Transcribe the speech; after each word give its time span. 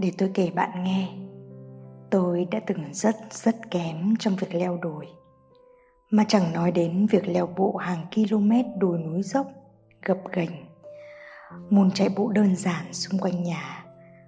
để 0.00 0.12
tôi 0.18 0.30
kể 0.34 0.50
bạn 0.54 0.84
nghe. 0.84 1.08
Tôi 2.10 2.46
đã 2.50 2.60
từng 2.66 2.84
rất 2.92 3.16
rất 3.30 3.70
kém 3.70 4.16
trong 4.18 4.36
việc 4.36 4.54
leo 4.54 4.78
đồi. 4.82 5.06
Mà 6.10 6.24
chẳng 6.28 6.52
nói 6.52 6.72
đến 6.72 7.06
việc 7.10 7.28
leo 7.28 7.46
bộ 7.46 7.76
hàng 7.76 8.06
km 8.14 8.50
đồi 8.78 8.98
núi 8.98 9.22
dốc, 9.22 9.46
gập 10.02 10.18
ghềnh. 10.32 10.50
Môn 11.70 11.90
chạy 11.90 12.08
bộ 12.16 12.28
đơn 12.28 12.56
giản 12.56 12.92
xung 12.92 13.20
quanh 13.20 13.42
nhà, 13.42 13.84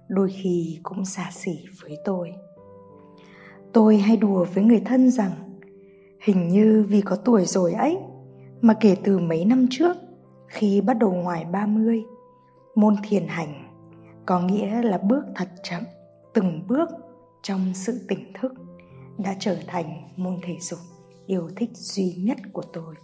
đôi 0.07 0.29
khi 0.31 0.79
cũng 0.83 1.05
xa 1.05 1.29
xỉ 1.31 1.65
với 1.81 1.97
tôi. 2.05 2.33
Tôi 3.73 3.97
hay 3.97 4.17
đùa 4.17 4.45
với 4.53 4.63
người 4.63 4.81
thân 4.85 5.11
rằng, 5.11 5.31
hình 6.21 6.47
như 6.47 6.85
vì 6.89 7.01
có 7.01 7.15
tuổi 7.15 7.45
rồi 7.45 7.73
ấy, 7.73 7.97
mà 8.61 8.73
kể 8.79 8.95
từ 9.03 9.19
mấy 9.19 9.45
năm 9.45 9.67
trước, 9.69 9.97
khi 10.47 10.81
bắt 10.81 10.93
đầu 10.93 11.13
ngoài 11.13 11.45
30 11.45 12.03
môn 12.75 12.95
thiền 13.03 13.27
hành 13.27 13.72
có 14.25 14.39
nghĩa 14.39 14.81
là 14.81 14.97
bước 14.97 15.25
thật 15.35 15.49
chậm, 15.63 15.83
từng 16.33 16.67
bước 16.67 16.89
trong 17.41 17.73
sự 17.73 18.05
tỉnh 18.07 18.33
thức 18.41 18.53
đã 19.17 19.35
trở 19.39 19.57
thành 19.67 20.09
môn 20.15 20.37
thể 20.43 20.57
dục 20.59 20.79
yêu 21.25 21.49
thích 21.55 21.69
duy 21.73 22.13
nhất 22.13 22.37
của 22.53 22.63
tôi. 22.73 22.95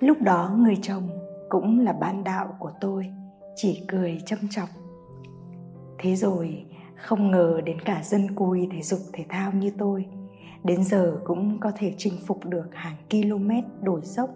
Lúc 0.00 0.18
đó 0.22 0.56
người 0.58 0.76
chồng 0.82 1.08
cũng 1.48 1.80
là 1.80 1.92
bạn 1.92 2.24
đạo 2.24 2.56
của 2.58 2.72
tôi, 2.80 3.06
chỉ 3.56 3.84
cười 3.88 4.18
châm 4.26 4.38
chọc. 4.50 4.68
Thế 5.98 6.16
rồi 6.16 6.64
không 6.96 7.30
ngờ 7.30 7.60
đến 7.64 7.80
cả 7.80 8.02
dân 8.04 8.34
cùi 8.34 8.68
thể 8.72 8.82
dục 8.82 9.00
thể 9.12 9.24
thao 9.28 9.52
như 9.52 9.72
tôi, 9.78 10.06
đến 10.64 10.84
giờ 10.84 11.20
cũng 11.24 11.58
có 11.60 11.72
thể 11.76 11.94
chinh 11.98 12.14
phục 12.26 12.44
được 12.44 12.68
hàng 12.72 12.96
km 13.10 13.50
đồi 13.82 14.00
dốc 14.04 14.30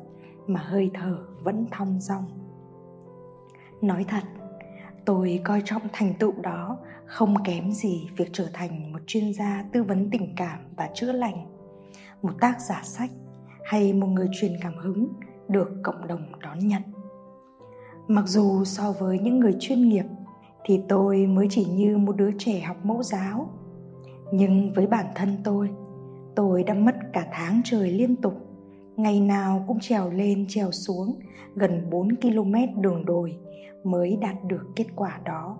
mà 0.46 0.60
hơi 0.60 0.90
thở 0.94 1.18
vẫn 1.42 1.66
thong 1.70 2.00
dong. 2.00 2.24
Nói 3.82 4.04
thật 4.08 4.22
tôi 5.08 5.40
coi 5.44 5.62
trọng 5.64 5.82
thành 5.92 6.14
tựu 6.18 6.32
đó, 6.42 6.78
không 7.06 7.34
kém 7.44 7.72
gì 7.72 8.08
việc 8.16 8.28
trở 8.32 8.46
thành 8.52 8.92
một 8.92 8.98
chuyên 9.06 9.32
gia 9.34 9.64
tư 9.72 9.82
vấn 9.82 10.10
tình 10.10 10.32
cảm 10.36 10.58
và 10.76 10.90
chữa 10.94 11.12
lành. 11.12 11.46
Một 12.22 12.32
tác 12.40 12.60
giả 12.60 12.80
sách 12.84 13.10
hay 13.64 13.92
một 13.92 14.06
người 14.06 14.28
truyền 14.40 14.52
cảm 14.62 14.76
hứng 14.76 15.08
được 15.48 15.68
cộng 15.82 16.06
đồng 16.06 16.32
đón 16.42 16.58
nhận. 16.58 16.82
Mặc 18.08 18.24
dù 18.26 18.64
so 18.64 18.92
với 18.92 19.18
những 19.18 19.40
người 19.40 19.56
chuyên 19.60 19.88
nghiệp 19.88 20.04
thì 20.64 20.80
tôi 20.88 21.26
mới 21.26 21.46
chỉ 21.50 21.64
như 21.64 21.98
một 21.98 22.16
đứa 22.16 22.30
trẻ 22.38 22.60
học 22.60 22.76
mẫu 22.84 23.02
giáo. 23.02 23.50
Nhưng 24.32 24.72
với 24.72 24.86
bản 24.86 25.06
thân 25.14 25.36
tôi 25.44 25.70
tôi 26.34 26.62
đã 26.62 26.74
mất 26.74 26.94
cả 27.12 27.26
tháng 27.32 27.60
trời 27.64 27.90
liên 27.90 28.16
tục. 28.16 28.34
Ngày 28.96 29.20
nào 29.20 29.64
cũng 29.66 29.80
trèo 29.80 30.10
lên 30.10 30.44
trèo 30.48 30.72
xuống 30.72 31.20
gần 31.54 31.90
4 31.90 32.16
km 32.16 32.82
đường 32.82 33.04
đồi 33.04 33.38
mới 33.84 34.18
đạt 34.20 34.44
được 34.44 34.66
kết 34.76 34.86
quả 34.96 35.20
đó. 35.24 35.58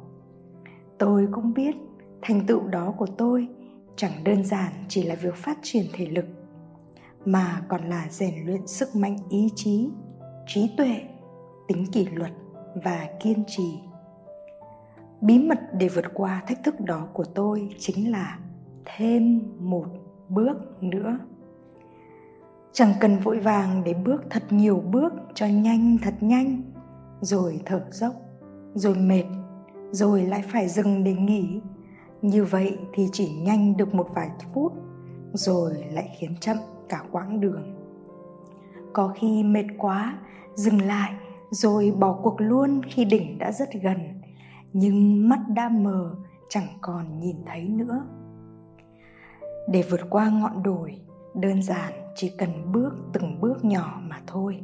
Tôi 0.98 1.28
cũng 1.32 1.54
biết 1.54 1.76
thành 2.22 2.46
tựu 2.46 2.66
đó 2.66 2.94
của 2.98 3.06
tôi 3.06 3.48
chẳng 3.96 4.24
đơn 4.24 4.44
giản 4.44 4.72
chỉ 4.88 5.02
là 5.02 5.14
việc 5.14 5.34
phát 5.34 5.58
triển 5.62 5.84
thể 5.92 6.06
lực, 6.06 6.24
mà 7.24 7.62
còn 7.68 7.88
là 7.88 8.06
rèn 8.10 8.46
luyện 8.46 8.66
sức 8.66 8.96
mạnh 8.96 9.16
ý 9.30 9.48
chí, 9.54 9.90
trí 10.46 10.70
tuệ, 10.76 11.00
tính 11.68 11.86
kỷ 11.92 12.06
luật 12.06 12.32
và 12.84 13.08
kiên 13.20 13.44
trì. 13.46 13.78
Bí 15.20 15.38
mật 15.38 15.60
để 15.72 15.88
vượt 15.88 16.04
qua 16.14 16.42
thách 16.46 16.64
thức 16.64 16.80
đó 16.80 17.08
của 17.12 17.24
tôi 17.24 17.68
chính 17.78 18.10
là 18.10 18.38
thêm 18.84 19.42
một 19.58 19.86
bước 20.28 20.82
nữa. 20.82 21.18
Chẳng 22.72 22.92
cần 23.00 23.18
vội 23.18 23.40
vàng 23.40 23.84
để 23.84 23.94
bước 23.94 24.22
thật 24.30 24.42
nhiều 24.50 24.82
bước 24.90 25.12
cho 25.34 25.46
nhanh 25.46 25.98
thật 26.02 26.14
nhanh 26.20 26.62
rồi 27.20 27.60
thở 27.66 27.84
dốc, 27.90 28.12
rồi 28.74 28.94
mệt, 28.94 29.24
rồi 29.90 30.22
lại 30.22 30.42
phải 30.52 30.68
dừng 30.68 31.04
để 31.04 31.14
nghỉ. 31.14 31.60
Như 32.22 32.44
vậy 32.44 32.78
thì 32.94 33.08
chỉ 33.12 33.28
nhanh 33.28 33.76
được 33.76 33.94
một 33.94 34.08
vài 34.14 34.30
phút, 34.54 34.72
rồi 35.32 35.84
lại 35.92 36.16
khiến 36.18 36.36
chậm 36.40 36.56
cả 36.88 37.02
quãng 37.10 37.40
đường. 37.40 37.74
Có 38.92 39.12
khi 39.16 39.42
mệt 39.42 39.66
quá, 39.78 40.18
dừng 40.54 40.82
lại, 40.82 41.12
rồi 41.50 41.92
bỏ 41.98 42.20
cuộc 42.22 42.40
luôn 42.40 42.80
khi 42.82 43.04
đỉnh 43.04 43.38
đã 43.38 43.52
rất 43.52 43.68
gần. 43.82 43.98
Nhưng 44.72 45.28
mắt 45.28 45.40
đã 45.48 45.68
mờ, 45.68 46.14
chẳng 46.48 46.66
còn 46.80 47.20
nhìn 47.20 47.36
thấy 47.46 47.68
nữa. 47.68 48.04
Để 49.68 49.84
vượt 49.90 50.00
qua 50.10 50.30
ngọn 50.30 50.62
đồi, 50.62 51.00
đơn 51.34 51.62
giản 51.62 51.92
chỉ 52.14 52.32
cần 52.38 52.72
bước 52.72 52.94
từng 53.12 53.40
bước 53.40 53.64
nhỏ 53.64 54.00
mà 54.02 54.20
thôi. 54.26 54.60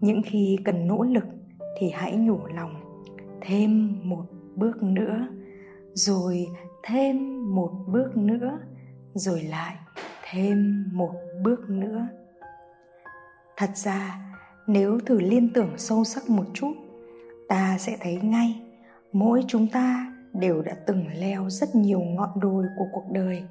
Những 0.00 0.22
khi 0.24 0.58
cần 0.64 0.86
nỗ 0.86 1.02
lực 1.02 1.24
thì 1.78 1.90
hãy 1.90 2.16
nhủ 2.16 2.46
lòng 2.46 2.74
thêm 3.40 4.00
một 4.02 4.24
bước 4.56 4.82
nữa, 4.82 5.28
rồi 5.94 6.46
thêm 6.82 7.44
một 7.54 7.70
bước 7.86 8.16
nữa, 8.16 8.58
rồi 9.14 9.42
lại 9.42 9.76
thêm 10.30 10.84
một 10.92 11.12
bước 11.42 11.70
nữa. 11.70 12.06
Thật 13.56 13.70
ra, 13.74 14.18
nếu 14.66 14.98
thử 15.06 15.20
liên 15.20 15.52
tưởng 15.52 15.70
sâu 15.76 16.04
sắc 16.04 16.28
một 16.28 16.44
chút, 16.54 16.72
ta 17.48 17.76
sẽ 17.78 17.96
thấy 18.00 18.16
ngay 18.22 18.62
mỗi 19.12 19.44
chúng 19.48 19.66
ta 19.66 20.12
đều 20.32 20.62
đã 20.62 20.76
từng 20.86 21.04
leo 21.14 21.50
rất 21.50 21.74
nhiều 21.74 22.00
ngọn 22.00 22.40
đồi 22.40 22.66
của 22.78 22.86
cuộc 22.92 23.04
đời. 23.12 23.42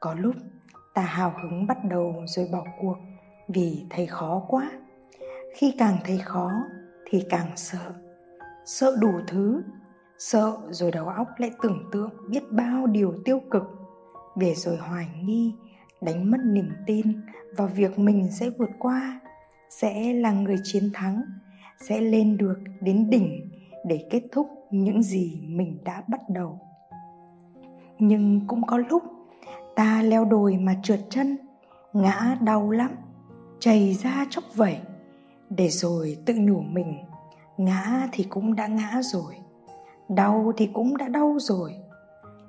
Có 0.00 0.14
lúc 0.14 0.34
ta 0.94 1.02
hào 1.02 1.34
hứng 1.42 1.66
bắt 1.66 1.78
đầu 1.84 2.14
rồi 2.26 2.48
bỏ 2.52 2.64
cuộc 2.80 2.96
vì 3.48 3.86
thấy 3.90 4.06
khó 4.06 4.44
quá. 4.48 4.70
Khi 5.54 5.74
càng 5.78 5.96
thấy 6.04 6.18
khó 6.18 6.50
thì 7.10 7.22
càng 7.28 7.50
sợ. 7.56 7.92
Sợ 8.64 8.96
đủ 9.00 9.12
thứ. 9.26 9.62
Sợ 10.18 10.56
rồi 10.70 10.90
đầu 10.90 11.08
óc 11.08 11.28
lại 11.38 11.50
tưởng 11.62 11.88
tượng 11.92 12.10
biết 12.30 12.42
bao 12.50 12.86
điều 12.86 13.14
tiêu 13.24 13.40
cực. 13.50 13.62
Để 14.36 14.54
rồi 14.54 14.76
hoài 14.76 15.06
nghi, 15.22 15.54
đánh 16.00 16.30
mất 16.30 16.38
niềm 16.44 16.70
tin 16.86 17.06
vào 17.56 17.68
việc 17.68 17.98
mình 17.98 18.28
sẽ 18.30 18.50
vượt 18.50 18.70
qua, 18.78 19.20
sẽ 19.70 20.12
là 20.12 20.32
người 20.32 20.56
chiến 20.62 20.90
thắng, 20.94 21.22
sẽ 21.80 22.00
lên 22.00 22.36
được 22.36 22.58
đến 22.80 23.10
đỉnh 23.10 23.50
để 23.86 24.06
kết 24.10 24.22
thúc 24.32 24.46
những 24.70 25.02
gì 25.02 25.40
mình 25.46 25.78
đã 25.84 26.02
bắt 26.08 26.20
đầu. 26.28 26.60
Nhưng 27.98 28.46
cũng 28.46 28.62
có 28.66 28.78
lúc, 28.78 29.02
ta 29.76 30.02
leo 30.02 30.24
đồi 30.24 30.56
mà 30.56 30.74
trượt 30.82 31.00
chân, 31.10 31.38
ngã 31.92 32.36
đau 32.40 32.70
lắm, 32.70 32.90
chảy 33.60 33.94
ra 33.94 34.26
chốc 34.30 34.44
vẩy 34.54 34.78
để 35.50 35.68
rồi 35.68 36.16
tự 36.26 36.34
nhủ 36.34 36.60
mình, 36.60 36.98
ngã 37.56 38.08
thì 38.12 38.24
cũng 38.24 38.54
đã 38.54 38.66
ngã 38.66 39.00
rồi, 39.02 39.34
đau 40.08 40.52
thì 40.56 40.66
cũng 40.72 40.96
đã 40.96 41.08
đau 41.08 41.36
rồi. 41.38 41.74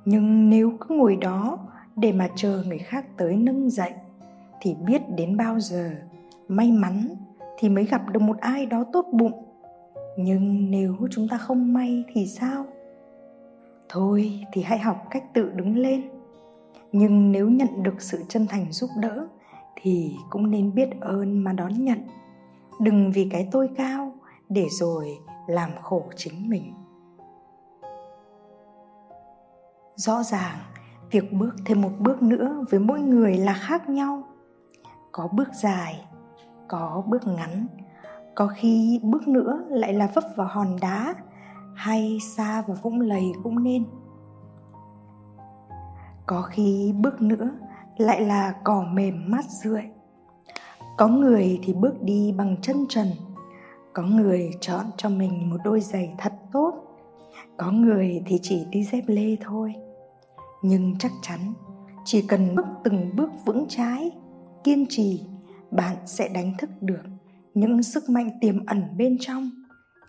Nhưng 0.05 0.49
nếu 0.49 0.71
cứ 0.79 0.95
ngồi 0.95 1.15
đó 1.15 1.59
để 1.95 2.11
mà 2.11 2.27
chờ 2.35 2.63
người 2.67 2.77
khác 2.77 3.05
tới 3.17 3.35
nâng 3.35 3.69
dậy, 3.69 3.93
thì 4.61 4.73
biết 4.73 5.01
đến 5.15 5.37
bao 5.37 5.59
giờ, 5.59 5.91
may 6.47 6.71
mắn 6.71 7.07
thì 7.57 7.69
mới 7.69 7.85
gặp 7.85 8.01
được 8.11 8.21
một 8.21 8.37
ai 8.37 8.65
đó 8.65 8.83
tốt 8.93 9.05
bụng. 9.11 9.43
Nhưng 10.17 10.71
nếu 10.71 10.95
chúng 11.11 11.27
ta 11.27 11.37
không 11.37 11.73
may 11.73 12.03
thì 12.13 12.27
sao? 12.27 12.65
Thôi 13.89 14.45
thì 14.53 14.61
hãy 14.61 14.79
học 14.79 15.07
cách 15.09 15.33
tự 15.33 15.49
đứng 15.49 15.77
lên. 15.77 16.09
Nhưng 16.91 17.31
nếu 17.31 17.49
nhận 17.49 17.83
được 17.83 18.01
sự 18.01 18.23
chân 18.29 18.47
thành 18.47 18.71
giúp 18.71 18.89
đỡ 19.01 19.27
thì 19.75 20.15
cũng 20.29 20.51
nên 20.51 20.73
biết 20.75 20.89
ơn 21.01 21.39
mà 21.39 21.53
đón 21.53 21.85
nhận 21.85 21.99
đừng 22.79 23.11
vì 23.11 23.29
cái 23.31 23.47
tôi 23.51 23.69
cao 23.77 24.13
để 24.49 24.67
rồi 24.69 25.17
làm 25.47 25.69
khổ 25.81 26.03
chính 26.15 26.49
mình. 26.49 26.73
Rõ 29.95 30.23
ràng, 30.23 30.57
việc 31.11 31.33
bước 31.33 31.55
thêm 31.65 31.81
một 31.81 31.91
bước 31.99 32.21
nữa 32.21 32.65
với 32.69 32.79
mỗi 32.79 32.99
người 32.99 33.37
là 33.37 33.53
khác 33.53 33.89
nhau. 33.89 34.23
Có 35.11 35.27
bước 35.27 35.47
dài, 35.53 36.05
có 36.67 37.03
bước 37.07 37.27
ngắn. 37.27 37.67
Có 38.35 38.47
khi 38.55 38.99
bước 39.03 39.27
nữa 39.27 39.65
lại 39.69 39.93
là 39.93 40.11
vấp 40.13 40.23
vào 40.35 40.47
hòn 40.47 40.75
đá, 40.81 41.15
hay 41.75 42.19
xa 42.35 42.61
vào 42.61 42.77
vũng 42.81 43.01
lầy 43.01 43.31
cũng 43.43 43.63
nên. 43.63 43.85
Có 46.25 46.41
khi 46.41 46.93
bước 46.97 47.21
nữa 47.21 47.49
lại 47.97 48.21
là 48.21 48.55
cỏ 48.63 48.85
mềm 48.91 49.31
mát 49.31 49.45
rượi 49.45 49.83
có 50.97 51.07
người 51.07 51.59
thì 51.63 51.73
bước 51.73 52.01
đi 52.01 52.33
bằng 52.37 52.55
chân 52.61 52.85
trần. 52.89 53.07
Có 53.93 54.03
người 54.03 54.51
chọn 54.61 54.85
cho 54.97 55.09
mình 55.09 55.49
một 55.49 55.57
đôi 55.63 55.81
giày 55.81 56.13
thật 56.17 56.33
tốt. 56.53 56.73
Có 57.57 57.71
người 57.71 58.23
thì 58.25 58.39
chỉ 58.41 58.65
đi 58.71 58.83
dép 58.83 59.03
lê 59.07 59.35
thôi. 59.41 59.73
Nhưng 60.61 60.95
chắc 60.99 61.11
chắn, 61.21 61.39
chỉ 62.05 62.21
cần 62.21 62.55
bước 62.55 62.65
từng 62.83 63.15
bước 63.15 63.29
vững 63.45 63.65
trái 63.69 64.11
kiên 64.63 64.85
trì, 64.89 65.21
bạn 65.71 65.95
sẽ 66.05 66.27
đánh 66.27 66.53
thức 66.57 66.69
được 66.81 67.03
những 67.53 67.83
sức 67.83 68.09
mạnh 68.09 68.29
tiềm 68.41 68.65
ẩn 68.65 68.83
bên 68.97 69.17
trong 69.19 69.49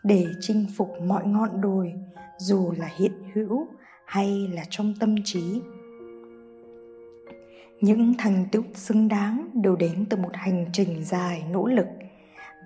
để 0.04 0.26
chinh 0.40 0.66
phục 0.76 0.88
mọi 1.06 1.26
ngọn 1.26 1.60
đồi, 1.60 1.92
dù 2.38 2.72
là 2.76 2.88
hiện 2.96 3.12
hữu 3.34 3.66
hay 4.06 4.48
là 4.48 4.62
trong 4.70 4.94
tâm 5.00 5.14
trí 5.24 5.60
những 7.80 8.14
thành 8.18 8.46
tựu 8.52 8.62
xứng 8.74 9.08
đáng 9.08 9.48
đều 9.54 9.76
đến 9.76 10.06
từ 10.10 10.16
một 10.16 10.30
hành 10.32 10.66
trình 10.72 11.04
dài, 11.04 11.44
nỗ 11.50 11.66
lực. 11.66 11.86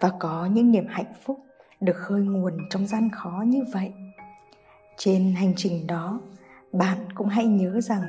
Và 0.00 0.12
có 0.20 0.46
những 0.46 0.70
niềm 0.70 0.86
hạnh 0.88 1.12
phúc 1.24 1.40
được 1.80 1.96
khơi 1.96 2.22
nguồn 2.22 2.52
trong 2.70 2.86
gian 2.86 3.08
khó 3.12 3.44
như 3.46 3.64
vậy. 3.72 3.92
Trên 4.96 5.34
hành 5.34 5.52
trình 5.56 5.86
đó, 5.86 6.20
bạn 6.72 6.98
cũng 7.14 7.28
hãy 7.28 7.46
nhớ 7.46 7.80
rằng 7.80 8.02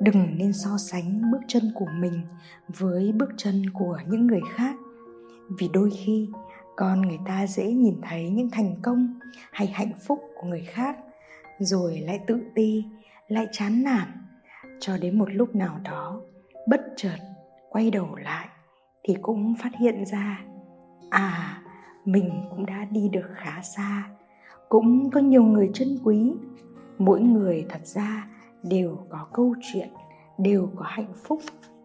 đừng 0.00 0.38
nên 0.38 0.52
so 0.52 0.78
sánh 0.78 1.30
bước 1.32 1.40
chân 1.48 1.72
của 1.74 1.88
mình 2.00 2.20
với 2.68 3.12
bước 3.12 3.30
chân 3.36 3.70
của 3.70 3.98
những 4.08 4.26
người 4.26 4.40
khác. 4.54 4.74
Vì 5.58 5.68
đôi 5.72 5.90
khi, 5.90 6.28
con 6.76 7.02
người 7.02 7.18
ta 7.26 7.46
dễ 7.46 7.72
nhìn 7.72 8.00
thấy 8.02 8.30
những 8.30 8.50
thành 8.50 8.76
công 8.82 9.20
hay 9.52 9.66
hạnh 9.66 9.92
phúc 10.06 10.20
của 10.34 10.46
người 10.46 10.64
khác, 10.66 10.96
rồi 11.58 11.98
lại 11.98 12.20
tự 12.26 12.40
ti, 12.54 12.84
lại 13.28 13.46
chán 13.52 13.82
nản. 13.82 14.08
Cho 14.80 14.96
đến 14.96 15.18
một 15.18 15.28
lúc 15.32 15.54
nào 15.54 15.80
đó 15.84 16.20
bất 16.66 16.80
chợt 16.96 17.16
quay 17.70 17.90
đầu 17.90 18.14
lại 18.16 18.48
thì 19.02 19.16
cũng 19.22 19.54
phát 19.62 19.70
hiện 19.78 20.04
ra 20.06 20.40
à 21.10 21.62
mình 22.04 22.42
cũng 22.50 22.66
đã 22.66 22.86
đi 22.90 23.08
được 23.08 23.30
khá 23.34 23.62
xa. 23.62 24.10
Cũng 24.68 25.10
có 25.10 25.20
nhiều 25.20 25.42
người 25.42 25.70
chân 25.74 25.98
quý. 26.04 26.32
Mỗi 26.98 27.20
người 27.20 27.66
thật 27.68 27.86
ra 27.86 28.28
đều 28.62 28.98
có 29.08 29.26
câu 29.32 29.54
chuyện, 29.62 29.88
đều 30.38 30.70
có 30.76 30.84
hạnh 30.88 31.12
phúc 31.24 31.40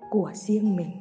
của 0.10 0.32
riêng 0.34 0.76
mình. 0.76 0.92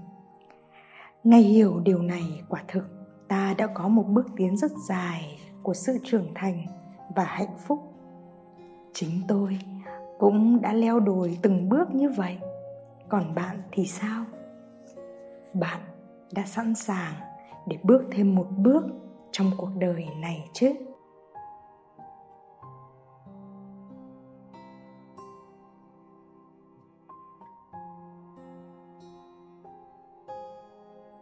Ngày 1.25 1.43
hiểu 1.43 1.81
điều 1.84 2.02
này, 2.02 2.43
quả 2.49 2.62
thực 2.69 2.84
ta 3.28 3.55
đã 3.58 3.67
có 3.67 3.88
một 3.88 4.06
bước 4.06 4.26
tiến 4.37 4.56
rất 4.56 4.70
dài 4.88 5.38
của 5.62 5.75
sự 5.75 5.99
trưởng 6.05 6.26
thành 6.34 6.67
và 7.17 7.25
hạnh 7.25 7.56
phúc. 7.67 7.78
Chính 8.94 9.11
tôi 9.28 9.58
cũng 10.19 10.61
đã 10.61 10.73
leo 10.73 11.00
đồi 11.00 11.38
từng 11.43 11.69
bước 11.69 11.94
như 11.94 12.11
vậy 12.11 12.38
còn 13.08 13.35
bạn 13.35 13.62
thì 13.73 13.87
sao? 13.87 14.25
Bạn 15.55 15.81
đã 16.32 16.43
sẵn 16.47 16.75
sàng 16.75 17.14
để 17.67 17.79
bước 17.82 18.03
thêm 18.11 18.35
một 18.35 18.47
bước 18.56 18.85
trong 19.32 19.50
cuộc 19.56 19.70
đời 19.79 20.06
này 20.20 20.50
chứ? 20.53 20.73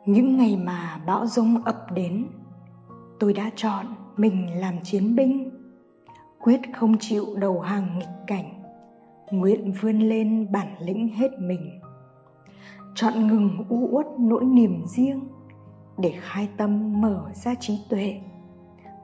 Những 0.06 0.36
ngày 0.36 0.56
mà 0.56 1.00
bão 1.06 1.26
rông 1.26 1.64
ập 1.64 1.86
đến, 1.94 2.26
tôi 3.20 3.32
đã 3.32 3.50
chọn 3.56 3.86
mình 4.16 4.60
làm 4.60 4.74
chiến 4.82 5.16
binh, 5.16 5.50
quyết 6.40 6.60
không 6.74 6.98
chịu 7.00 7.26
đầu 7.36 7.60
hàng 7.60 7.98
nghịch 7.98 8.08
cảnh 8.26 8.53
nguyện 9.38 9.72
vươn 9.80 9.98
lên 9.98 10.52
bản 10.52 10.74
lĩnh 10.80 11.08
hết 11.08 11.30
mình. 11.38 11.80
Chọn 12.94 13.26
ngừng 13.26 13.64
u 13.68 13.88
uất 13.90 14.06
nỗi 14.18 14.44
niềm 14.44 14.82
riêng 14.86 15.20
để 15.98 16.14
khai 16.20 16.48
tâm 16.56 17.00
mở 17.00 17.30
ra 17.34 17.54
trí 17.60 17.78
tuệ, 17.88 18.20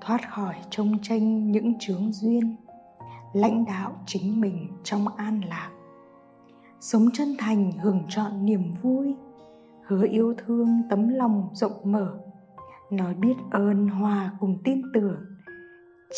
thoát 0.00 0.30
khỏi 0.30 0.54
trông 0.70 0.98
tranh 1.02 1.52
những 1.52 1.78
chướng 1.78 2.12
duyên, 2.12 2.56
lãnh 3.32 3.64
đạo 3.64 3.92
chính 4.06 4.40
mình 4.40 4.68
trong 4.84 5.08
an 5.16 5.40
lạc. 5.48 5.70
Sống 6.80 7.08
chân 7.12 7.34
thành 7.38 7.72
hưởng 7.72 8.02
chọn 8.08 8.44
niềm 8.44 8.72
vui, 8.82 9.16
hứa 9.86 10.06
yêu 10.06 10.34
thương 10.46 10.82
tấm 10.90 11.08
lòng 11.08 11.48
rộng 11.52 11.80
mở, 11.84 12.18
nói 12.90 13.14
biết 13.14 13.34
ơn 13.50 13.88
hòa 13.88 14.30
cùng 14.40 14.58
tin 14.64 14.82
tưởng, 14.94 15.20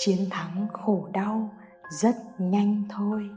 chiến 0.05 0.19
thắng 0.31 0.67
khổ 0.73 1.09
đau 1.13 1.51
rất 1.91 2.15
nhanh 2.39 2.83
thôi. 2.89 3.31